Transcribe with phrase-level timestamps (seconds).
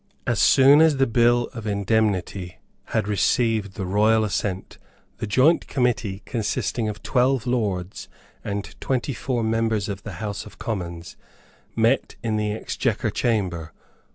[0.25, 4.79] As soon as the Bill of Indemnity had received the royal assent,
[5.19, 8.07] the joint committee, consisting of twelve lords
[8.43, 11.17] and twenty four members of the House of Commons,
[11.75, 13.73] met in the Exchequer Chamber.